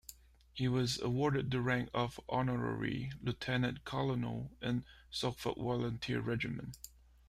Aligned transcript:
He 0.51 0.67
was 0.67 0.99
awarded 0.99 1.51
the 1.51 1.61
rank 1.61 1.91
of 1.93 2.19
Honorary 2.27 3.11
Lieutenant-Colonel 3.21 4.51
in 4.59 4.77
the 4.79 4.83
Suffolk 5.11 5.57
Volunteer 5.57 6.21
Regiment. 6.21 6.75